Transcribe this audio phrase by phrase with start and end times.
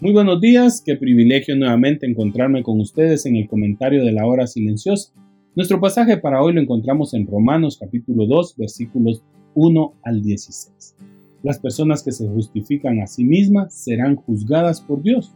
[0.00, 4.46] Muy buenos días, qué privilegio nuevamente encontrarme con ustedes en el comentario de la hora
[4.46, 5.12] silenciosa.
[5.56, 9.24] Nuestro pasaje para hoy lo encontramos en Romanos capítulo 2 versículos
[9.56, 10.94] 1 al 16.
[11.42, 15.34] Las personas que se justifican a sí mismas serán juzgadas por Dios.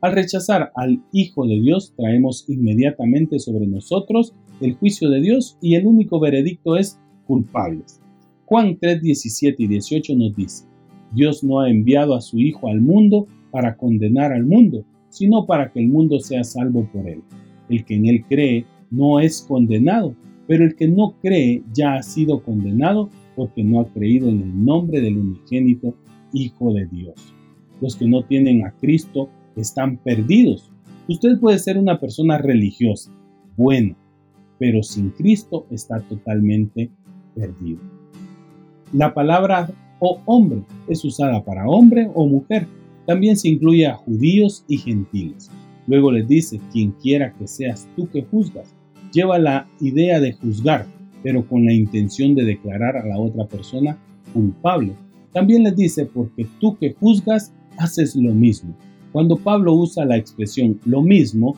[0.00, 5.74] Al rechazar al Hijo de Dios traemos inmediatamente sobre nosotros el juicio de Dios y
[5.74, 8.00] el único veredicto es culpables.
[8.46, 10.66] Juan 3, 17 y 18 nos dice,
[11.12, 15.70] Dios no ha enviado a su Hijo al mundo para condenar al mundo, sino para
[15.72, 17.22] que el mundo sea salvo por él.
[17.68, 20.14] El que en él cree no es condenado,
[20.46, 24.64] pero el que no cree ya ha sido condenado porque no ha creído en el
[24.64, 25.94] nombre del unigénito
[26.32, 27.34] Hijo de Dios.
[27.80, 30.70] Los que no tienen a Cristo están perdidos.
[31.08, 33.10] Usted puede ser una persona religiosa,
[33.56, 33.96] buena,
[34.58, 36.90] pero sin Cristo está totalmente
[37.34, 37.80] perdido.
[38.92, 42.66] La palabra o hombre es usada para hombre o mujer,
[43.08, 45.50] también se incluye a judíos y gentiles.
[45.86, 48.74] Luego les dice, quien quiera que seas tú que juzgas,
[49.14, 50.86] lleva la idea de juzgar,
[51.22, 53.98] pero con la intención de declarar a la otra persona
[54.34, 54.92] culpable.
[55.32, 58.76] También les dice, porque tú que juzgas, haces lo mismo.
[59.10, 61.56] Cuando Pablo usa la expresión lo mismo,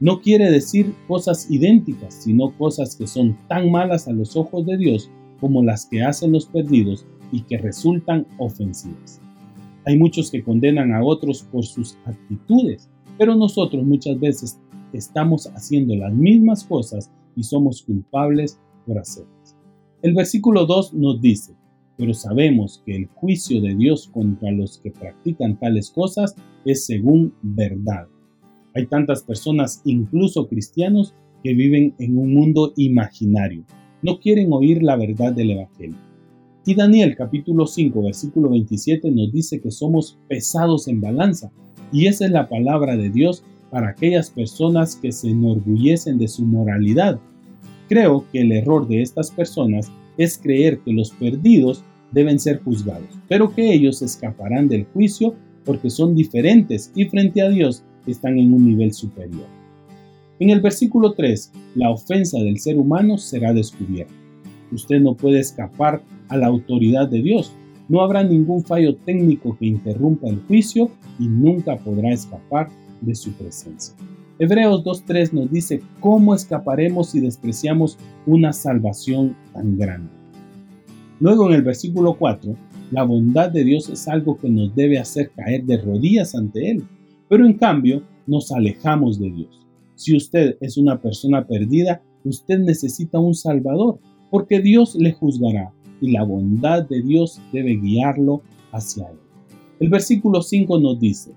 [0.00, 4.76] no quiere decir cosas idénticas, sino cosas que son tan malas a los ojos de
[4.76, 5.10] Dios
[5.40, 9.22] como las que hacen los perdidos y que resultan ofensivas.
[9.86, 14.58] Hay muchos que condenan a otros por sus actitudes, pero nosotros muchas veces
[14.92, 19.56] estamos haciendo las mismas cosas y somos culpables por hacerlas.
[20.02, 21.54] El versículo 2 nos dice,
[21.96, 26.34] pero sabemos que el juicio de Dios contra los que practican tales cosas
[26.64, 28.08] es según verdad.
[28.74, 33.64] Hay tantas personas, incluso cristianos, que viven en un mundo imaginario.
[34.02, 35.96] No quieren oír la verdad del Evangelio.
[36.66, 41.52] Y Daniel capítulo 5 versículo 27 nos dice que somos pesados en balanza.
[41.92, 46.42] Y esa es la palabra de Dios para aquellas personas que se enorgullecen de su
[46.42, 47.20] moralidad.
[47.86, 53.10] Creo que el error de estas personas es creer que los perdidos deben ser juzgados,
[53.28, 55.34] pero que ellos escaparán del juicio
[55.66, 59.46] porque son diferentes y frente a Dios están en un nivel superior.
[60.38, 64.14] En el versículo 3, la ofensa del ser humano será descubierta.
[64.72, 67.52] Usted no puede escapar a la autoridad de Dios.
[67.88, 72.68] No habrá ningún fallo técnico que interrumpa el juicio y nunca podrá escapar
[73.00, 73.94] de su presencia.
[74.38, 80.10] Hebreos 2.3 nos dice cómo escaparemos si despreciamos una salvación tan grande.
[81.20, 82.56] Luego en el versículo 4,
[82.90, 86.84] la bondad de Dios es algo que nos debe hacer caer de rodillas ante Él,
[87.28, 89.66] pero en cambio nos alejamos de Dios.
[89.94, 95.72] Si usted es una persona perdida, usted necesita un Salvador, porque Dios le juzgará
[96.04, 98.42] y la bondad de Dios debe guiarlo
[98.72, 99.16] hacia él.
[99.80, 101.32] El versículo 5 nos dice,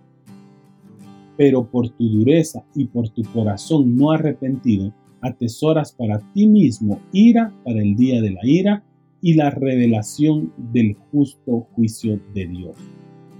[1.37, 4.91] pero por tu dureza y por tu corazón no arrepentido,
[5.21, 8.83] atesoras para ti mismo ira para el día de la ira
[9.21, 12.75] y la revelación del justo juicio de Dios.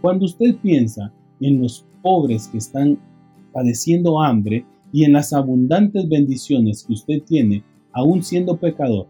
[0.01, 1.11] Cuando usted piensa
[1.41, 2.97] en los pobres que están
[3.51, 9.07] padeciendo hambre y en las abundantes bendiciones que usted tiene, aún siendo pecador,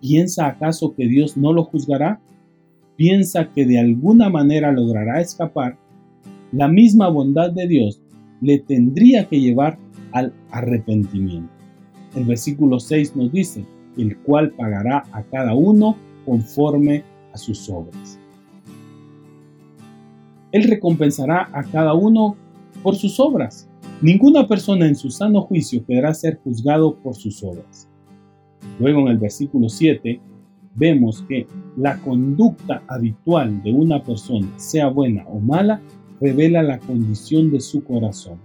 [0.00, 2.20] ¿Piensa acaso que Dios no lo juzgará?
[2.96, 5.78] ¿Piensa que de alguna manera logrará escapar?
[6.52, 8.00] La misma bondad de Dios
[8.40, 9.78] le tendría que llevar
[10.12, 11.50] al arrepentimiento.
[12.14, 13.64] El versículo 6 nos dice,
[13.96, 18.18] el cual pagará a cada uno conforme a sus obras.
[20.52, 22.36] Él recompensará a cada uno
[22.82, 23.68] por sus obras.
[24.00, 27.88] Ninguna persona en su sano juicio podrá ser juzgado por sus obras.
[28.78, 30.20] Luego en el versículo 7
[30.74, 31.46] vemos que
[31.76, 35.80] la conducta habitual de una persona, sea buena o mala,
[36.20, 38.38] revela la condición de su corazón.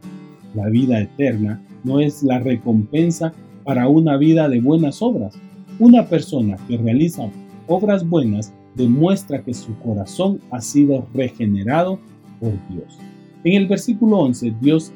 [0.55, 3.33] La vida eterna no es la recompensa
[3.63, 5.37] para una vida de buenas obras.
[5.79, 7.29] Una persona que realiza
[7.67, 11.99] obras buenas demuestra que su corazón ha sido regenerado
[12.39, 12.97] por Dios.
[13.43, 14.91] En el versículo 11, Dios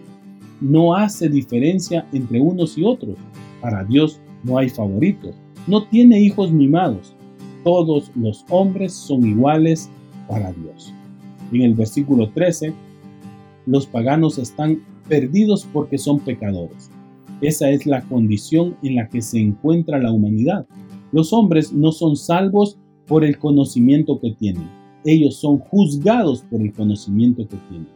[0.61, 3.17] no hace diferencia entre unos y otros.
[3.61, 5.35] Para Dios no hay favoritos,
[5.67, 7.13] no tiene hijos mimados.
[7.63, 9.89] Todos los hombres son iguales
[10.27, 10.93] para Dios.
[11.51, 12.73] En el versículo 13
[13.65, 16.91] los paganos están perdidos porque son pecadores.
[17.41, 20.65] Esa es la condición en la que se encuentra la humanidad.
[21.11, 22.77] Los hombres no son salvos
[23.07, 24.69] por el conocimiento que tienen.
[25.03, 27.89] Ellos son juzgados por el conocimiento que tienen.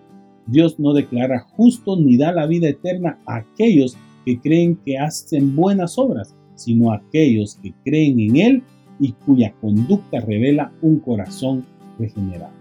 [0.48, 5.56] Dios no declara justo ni da la vida eterna a aquellos que creen que hacen
[5.56, 8.64] buenas obras, sino aquellos que creen en Él
[9.00, 11.66] y cuya conducta revela un corazón
[11.98, 12.54] regenerado.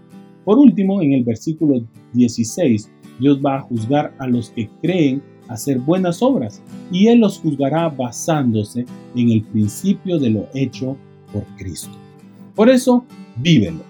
[0.45, 5.79] Por último, en el versículo 16, Dios va a juzgar a los que creen hacer
[5.79, 6.61] buenas obras
[6.91, 8.85] y Él los juzgará basándose
[9.15, 10.95] en el principio de lo hecho
[11.33, 11.91] por Cristo.
[12.55, 13.05] Por eso,
[13.37, 13.83] vívelo.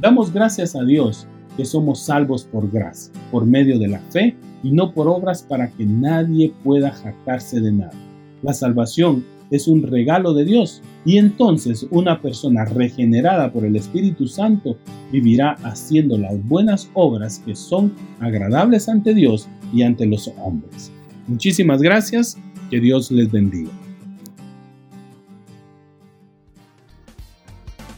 [0.00, 4.70] Damos gracias a Dios que somos salvos por gracia, por medio de la fe y
[4.70, 7.94] no por obras para que nadie pueda jactarse de nada.
[8.42, 14.26] La salvación es un regalo de Dios y entonces una persona regenerada por el Espíritu
[14.26, 14.76] Santo
[15.10, 20.92] vivirá haciendo las buenas obras que son agradables ante Dios y ante los hombres.
[21.26, 22.38] Muchísimas gracias,
[22.70, 23.70] que Dios les bendiga.